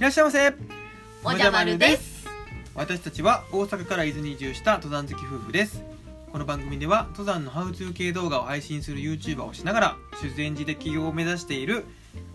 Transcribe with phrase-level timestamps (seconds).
[0.00, 0.54] いらっしゃいませ。
[1.24, 2.26] おじゃまるです。
[2.74, 5.82] 私たちは大阪から伊豆に移住した登山好き夫婦です。
[6.32, 11.84] この番組では登山のハウツー系動画を配信する YouTuber をしながら修善寺で起業を目指している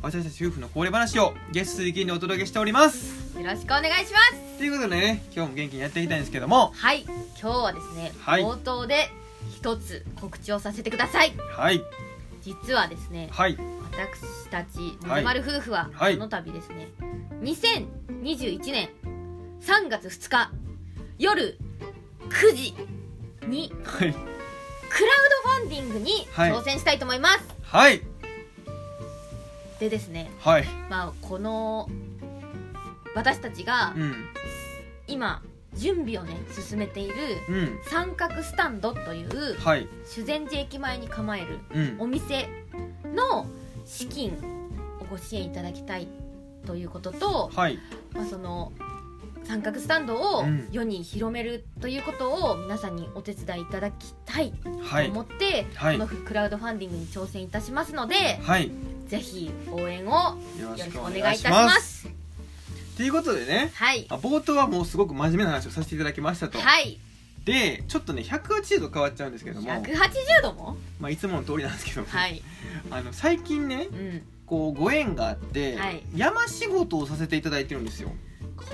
[0.04, 3.36] 私たち夫婦の高齢話をゲスト水金でお届けしております。
[3.36, 4.60] よろしくお願いします。
[4.60, 6.72] ということでね今日も元気にやっていきたいんですけども。
[6.76, 7.02] はい。
[7.02, 8.44] 今日はですね、はい。
[8.44, 9.10] 冒頭で
[9.58, 11.34] 一つ告知をさせてください。
[11.36, 11.82] はい。
[12.46, 13.58] 実はですねはい
[13.98, 16.16] 私たちはいまる夫婦ははい。
[16.16, 16.90] この度ですね、
[17.42, 18.90] 2021年
[19.62, 20.52] 3月2日
[21.18, 21.58] 夜
[22.30, 22.76] 9時
[23.48, 24.12] にはい。
[24.12, 26.52] クラウドファンディングにはい。
[26.52, 28.02] 挑戦したいと思います、はい。
[29.80, 30.66] でですねはい。
[30.90, 31.90] まあこの
[33.16, 34.26] 私たちがうん。
[35.08, 35.42] 今
[35.76, 37.16] 準備をね進めている
[37.48, 37.80] うん。
[37.86, 39.88] 三角スタンドというはい。
[40.06, 41.96] 修善寺駅前に構えるうん。
[42.00, 42.50] お店
[43.14, 43.48] の
[43.86, 44.34] 資金
[45.02, 46.08] をご支援いただきたい
[46.66, 47.80] ということと、はい。
[48.14, 48.72] まあ、その
[49.44, 50.68] 三角スタンドをうん。
[50.72, 55.98] 世に広めるということを皆さんにお手伝いいただきたいとはい思って、はい。
[55.98, 58.72] このクラウドファンディングに挑戦いたしますので、はい。
[59.08, 60.10] ぜひ応援を
[60.60, 62.10] よろしくお願いいたしまますす。
[62.98, 66.98] ということでねはい、あ冒頭はもうすごく真面目な話をさせていただきましたと、はい、
[67.46, 70.78] でちょっとね180度変わっちゃうんですけども、180度も？
[71.00, 72.42] まあ、いつもの通りなんですけど、はい、
[72.90, 76.04] あの最近ねうん、こうご縁があって、はい。
[76.16, 78.10] 山仕事をさせていただいてるんですよ、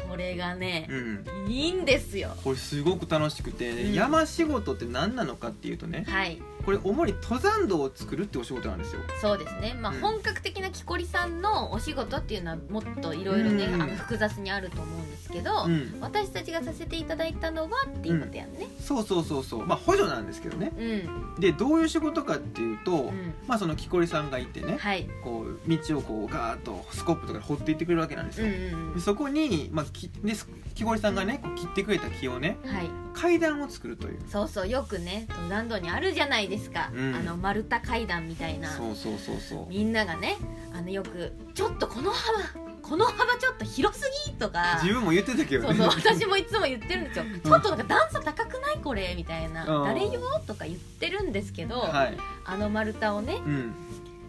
[0.09, 2.35] これがねう、ん、いいんですよ。
[2.43, 3.93] これすごく楽しくて、うん。
[3.93, 9.01] 山仕事って何なのかっていうとねはい、これ主に登山道を作るってお仕事なんですよ。
[9.19, 9.73] そうですね。
[9.79, 9.99] まあ、うん。
[9.99, 13.81] 本格的な木こりさんのお仕事っていうのはもっといろいろね、うん。
[13.81, 15.97] あの複雑にあると思うんですけど、うん。
[16.01, 18.67] 私たちがさせていただいたのはっていうことやんね。
[18.79, 19.65] そうそうそうそう。
[19.65, 20.71] まあ補助なんですけどね。
[20.77, 30.33] うん、でどういう仕事かっていうと、うん、まあその木こりさんがいてねはい、こう道をこうガーッとスコップとかで掘っていってくれるわけなんですうんよ、そこに、まあ、きで
[30.73, 34.19] 木こりさんがねこう切ってくれた木をねうん、はい、階段を作るという。
[34.27, 34.67] そうそう。
[34.67, 37.15] よくね登山道にあるじゃないですか、うん。
[37.15, 38.69] あの丸太階段みたいな。
[38.69, 39.65] そうそうそうそう。
[39.69, 40.37] みんながね
[40.73, 42.39] あのよくちょっとこの幅
[42.81, 44.79] この幅ちょっと広すぎとか。
[44.83, 45.75] 自分も言ってたけどね。
[45.75, 49.13] そうそう私もいつも言ってるんですよ、ちょっとなんか段差高くないこれ？
[49.15, 49.83] みたいな、うん。
[49.85, 52.17] 誰よとか言ってるんですけど、はい。
[52.45, 53.73] あの丸太をねうん。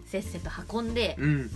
[0.06, 1.50] せっせと運んで、うん。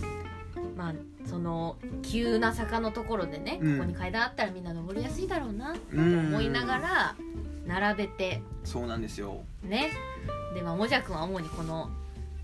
[0.75, 0.93] まあ
[1.25, 3.77] その急な坂のところでね、うん。
[3.77, 7.15] ここに階段あったらみんな登りやすいだろうなってうん思いながら
[7.65, 9.43] 並べてそうなんですよ。
[9.63, 9.91] ね
[10.53, 11.89] でまあもじゃくんは主にこの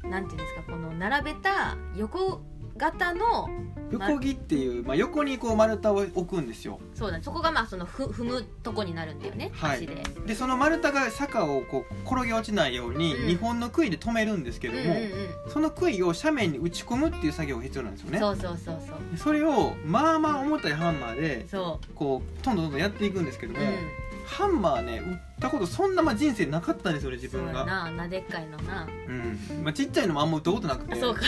[0.03, 2.41] なんていうんですかこの並べた横
[2.78, 3.50] 型の
[3.91, 6.80] 横木っていう、まあ、横にこう丸太を置くんですよ。
[6.96, 9.78] そうだねそこがまあそのふ踏むとこになるんだよね、はい。
[9.78, 10.03] 足で。
[10.25, 13.28] でその丸太が坂をこう転げ落ちないようにうん。
[13.28, 15.52] 2本の杭で止めるんですけども、うんうんうん。
[15.52, 18.20] その杭を斜面に打ち込むっていう作業が必要なんですよね。
[18.20, 18.97] そうそうそうそう。
[19.12, 23.68] でそれをまあまあ重たいハンマーでそこうどんどんどんどんやっていくんですけどう、も、うん、
[24.25, 27.66] ハンマーね打ったことそんなまあ人生なかったんですよね自分が。
[27.66, 28.88] ななでっかいのな。
[29.07, 29.63] うん。
[29.63, 30.95] まあ、ちっちゃいのもあんま打ったことなくて。
[30.95, 31.22] そうか。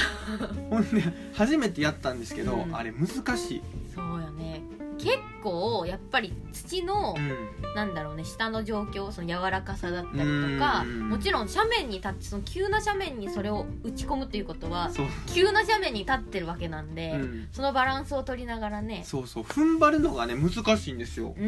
[0.69, 2.75] ほんで初めてやったんですけど、うん。
[2.75, 3.07] あれ難
[3.37, 3.61] しい、
[3.93, 4.61] そうよね
[5.05, 7.75] 結構やっぱり土の、うん。
[7.75, 11.09] なんだろうね下の状況その柔らかさだったりとかうん。
[11.09, 14.89] もちろん斜面に立ってその急な斜面にそれを打ち込むっていうことは
[15.27, 17.47] 急な斜面に立ってるわけなんで、うん。
[17.51, 21.35] そのバランスを取りながらねそうそう踏ん張るのがね難しいんですよ。
[21.37, 21.41] う、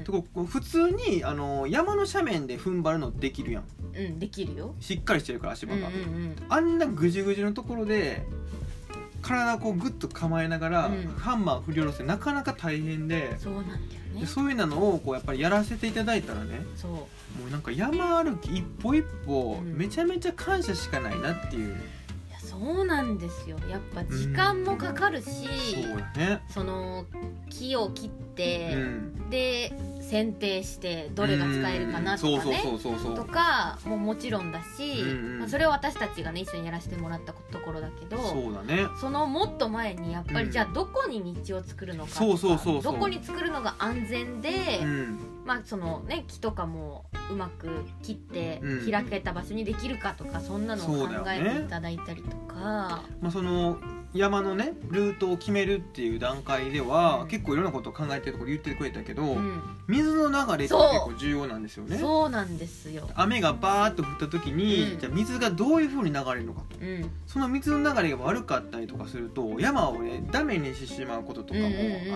[0.00, 0.04] ん。
[0.04, 3.64] とこ普通にあの山の斜面で踏ん張るのできるやん。
[3.94, 4.74] うんできるよ。
[4.80, 5.88] しっかりしてるから足場が、
[6.48, 8.24] あんなぐじゅぐじゅのところで
[9.22, 11.06] 体をこうグッと構えながら、うん。
[11.18, 13.78] ハンマー振り下ろしてなかなか大変でそうなんだよ
[14.14, 14.20] ね。
[14.20, 16.90] でそういうのをこうやっぱりやらせていただいたらねそう。
[16.92, 17.06] も
[17.48, 19.76] うなんか山歩き一歩一歩、うん。
[19.76, 23.58] めちゃめちゃ感謝しかないなっていう、いやそうなんですよ。
[23.68, 26.42] やっぱ時間もかかるし、そうだね。
[26.48, 27.04] その
[27.50, 29.30] 木を切って、うん。
[29.30, 29.72] で
[30.10, 32.62] 剪定してどれが使えるかなとかね。
[33.14, 35.02] とかももちろんだし、
[35.38, 38.86] まあ、それを私たちがね一緒にやらせてもらったところだけどそうだね。
[39.00, 40.46] そのもっと前にやっぱうん。
[40.46, 42.82] りじゃあどこに道を作るのかとかそうそうそう。
[42.82, 45.18] そうどこに作るのが安全で、うん。
[45.44, 47.68] まあそのね木とかもうまく
[48.02, 48.90] 切ってうん。
[48.90, 53.78] 開けた場所にできるかとか、そんなのを考えていただいたりとか、まあ、その
[54.14, 57.28] 山のねルートを決めるっていう段階では、うん。
[57.28, 59.62] 結構いろんなことを考えてるところ言ってくれたけど、うん。
[59.86, 61.98] 水の流れって結構重要なんですよね。
[61.98, 63.08] そうなんですよ。
[63.14, 64.98] 雨がバーッと降った時に、うん。
[64.98, 66.78] じゃあ水がどういう風に流れるのかと。
[66.80, 67.10] うん。
[67.26, 71.66] その水の流れが悪かったりとかすると山をねダメにしてしまうこととかも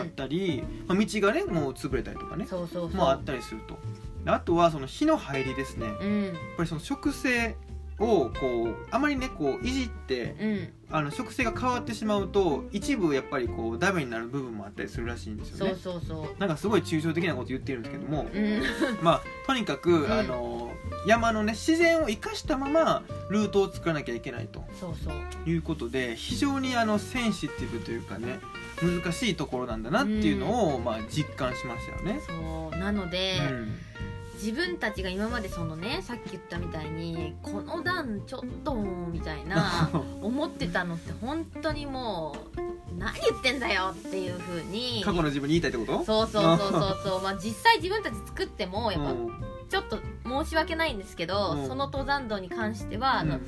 [0.00, 2.96] あったり、まあ、道がねもう潰れたりとかねそうそうそう。
[2.96, 3.78] もあったりすると。
[4.24, 5.86] であとはその火の入りですね。
[5.86, 7.54] やっうんぱりその植生
[7.98, 10.68] をこうあまりねこういじってうん。
[10.94, 16.38] あの食性が変わってしまうと一部やっぱりこうダメになる部分もあったりするらしいんですよそうねそうそう。
[16.38, 18.62] なんかすごい抽象的なこと言ってるんですけどもうん。
[19.00, 20.12] まあとにかく、ん。
[20.12, 20.70] あの
[21.06, 24.62] 山のね自然を生かしたままルートを作らなきゃいけないと。
[24.78, 25.14] そうそう。
[25.48, 28.38] いうことで非常にあのセンシティブというかね
[28.82, 32.20] 難しいところなんだなっていうのを、まあ、実感しましたよね。
[32.26, 32.78] そう。
[32.78, 33.72] なので、うん
[34.42, 39.88] 自分たちが今までそのねさっき言ったみたいにこの段ちょっとみたいな
[40.20, 46.04] 思ってたのって本当にもう何言ってんだよっていう風に過去の自分に言いたいってこと？
[46.04, 47.22] そうそうそうそうそう。
[47.24, 49.30] まあ実際自分たち作ってもやっぱうん。
[49.68, 51.66] ちょっと申し訳ないんですけど、うん。
[51.66, 53.40] その登山道に関しては、うん。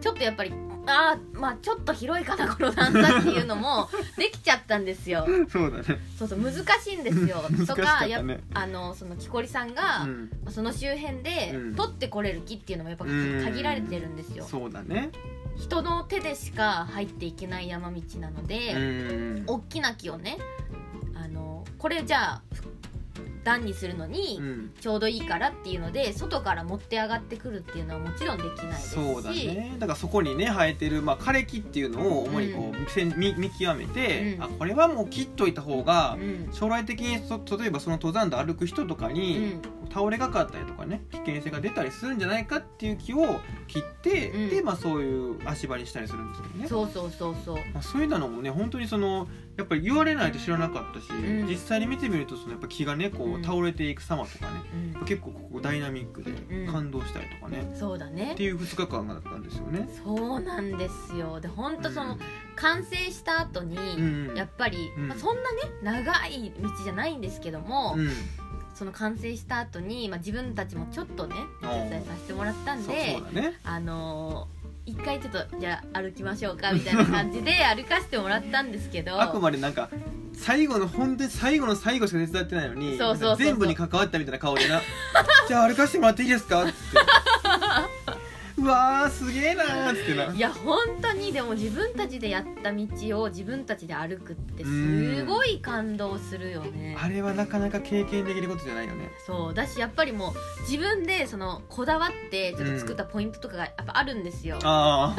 [0.00, 0.52] ちょっとやっぱり
[0.88, 5.26] あーまあちょっと広いかなこの段差っていうのも できちゃったんですよ。
[5.50, 6.00] そうだね。
[6.18, 7.44] そうそう難しいんですよ。
[7.50, 10.30] 難しとかやねあのその木こりさんが、うん。
[10.44, 11.74] まあその周辺でうん。
[11.74, 14.44] 取ってこれる木っていうのもやっぱうん限られてるんですよ。
[14.44, 15.10] そうだね。
[15.56, 19.44] 人の手でしか入っていけない山道なのうで、ん。
[19.46, 20.38] 大きな木をね
[21.14, 22.42] あのこれじゃあ
[23.44, 24.72] 段にするのにうん。
[24.80, 28.94] ちょうどいいからっていうので外から持って上がってくるっていうのはもちろんできないですし。
[28.94, 29.76] そうだね。
[29.78, 34.42] だからそこにね生えてる、まあ、枯れ木っていうのを主にこう、せん見見極めて、うん。
[34.42, 36.52] あこれはもう切っといた方がうん。
[36.52, 39.62] 将来的にそ例えばその登山道歩く人とかうに、ん。
[39.92, 44.50] 倒れがかったりとかね危険性が出たりするんじゃないかっていう木を切って、うん。
[44.50, 46.68] で、まあ、そういう足場にしたりするんですけどね。
[46.68, 47.56] そうそうそうそう。
[47.72, 49.28] まあ、そういうのもね本当にその
[49.58, 51.46] やっぱり言われないと知らなかったし、ん。
[51.48, 53.40] 実際に見てみるとそのやっぱ木がねこうん。
[53.42, 54.62] う倒れていく様とかね、
[55.00, 55.04] うん。
[55.04, 56.72] 結構ここダイナミックでうん。
[56.72, 58.34] 感動したりとかね、そうだね。
[58.34, 59.88] っていう2日間だったんですよね。
[60.04, 61.40] そうなんですよ。
[61.40, 62.18] で本当その、うん。
[62.54, 65.08] 完成した後に、うんやっぱり、うん。
[65.08, 68.10] まあ、そんなね長い道じゃないんですけども、うん。
[68.76, 71.34] その完成した後に、まあ、自分たちもちょっとね
[71.64, 73.58] お手伝いさせてもらったんでそうだね。
[73.64, 74.57] あのー
[74.88, 79.20] 一回ちょっとじゃあ歩きましょうかみたいな感じで 歩かせてもらったんですけど。
[79.20, 79.90] あくまでなんか
[80.34, 82.96] 最後の本当に最後の最後しか手伝ってないのに
[83.36, 84.80] 全部に関わったみたいな顔でな。
[85.48, 86.62] じゃあ歩かせてもらっていいですか？
[86.62, 86.70] って。
[86.70, 86.74] う
[88.68, 90.32] わーすげえなーっつってな。
[90.32, 92.86] いや本当にでも自分たちでやった道
[93.22, 96.96] を自分たちで歩くってすごい感動するよね。
[97.00, 99.10] あれはなかなか経験できることじゃないよね。
[99.26, 105.14] そうだしやっぱりもう自分でそのこだわってちょっと作ったポイントとかがやっぱあるんですよ、あ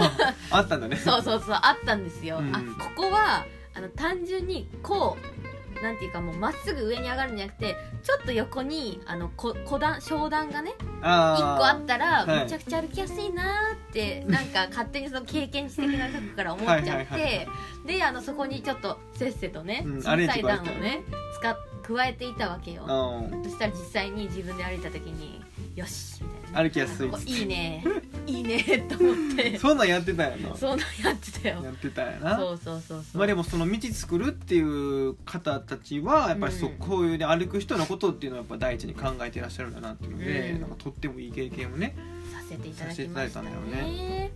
[0.51, 0.95] ああったんだね。
[1.03, 2.55] そうそうそうあったんですよ、うん。
[2.55, 5.38] あここはあの単純にこう
[5.81, 12.43] なんていうかもうまっすぐ上に上がるんじゃなくてちょっと横にあのこ小段小段がねあ1個あーったらはい。
[12.43, 17.47] めちゃくちゃ歩きやすいなーって なんか勝手にその経験値的なとこから思っちゃっはいはいはいはて
[17.85, 21.01] であのそこにちょっとせっせとねうん小さい段をね
[21.39, 22.83] 使っ加えていたわけよ。
[22.83, 25.41] うんそしたら実際に自分で歩いた時に
[25.79, 26.63] よしみたいな。
[26.63, 27.09] 歩きやすい。
[27.25, 27.83] いいね。
[28.27, 29.57] いいねと思って。
[29.57, 30.55] そんなんやってたんやな。
[30.55, 31.63] そんなんやってたよ。
[31.63, 32.37] やってたんやな。
[32.37, 33.17] そうそうそうそう。
[33.17, 36.77] まあでもその道作るっていう方たちはやっぱりそう、うん。
[36.77, 40.61] こういうね歩く人のことっていうのをやっぱ第一に考えていらっしゃるんだなっていうので、うん。
[40.61, 41.95] なんかとってもいい経験をね
[42.31, 44.31] させていただきましたさせていただいたんだよね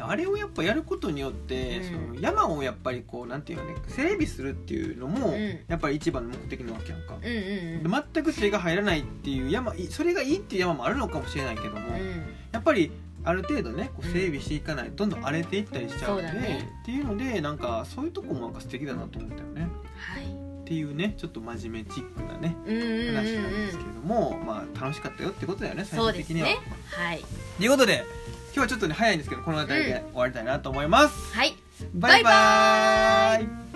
[0.00, 1.84] あれをやっぱやることによって、うん。
[1.84, 5.60] その山をやっぱりこうなんていうのね整備するっていうのも、うん。
[5.68, 8.04] やっぱり一番の目的なわけやんか、うんうんうん。
[8.12, 12.24] 全く手が入らないっていう山いそれがいいっていう山もあるのかもしれないけども、うん。
[12.52, 12.90] やっぱり
[13.24, 16.70] ある程度ねこう整備していかないとどんどん荒れていったりしちゃうので、ね。
[16.82, 19.68] っていうのでなんかそういうとこもなんか素敵だなと思ったよね。
[19.96, 20.24] はい。
[20.24, 26.48] っていうねちょっと真面目チックなね話なんですけれども、まあ楽しかったよってことだよね最終的には。
[26.48, 26.66] ですね。
[26.90, 27.24] はい。
[27.58, 31.34] ということで今日はちょっとね早いんですけどこの辺りで終わりたいなと思います。
[31.34, 31.56] はい。
[31.94, 33.67] バイバーイ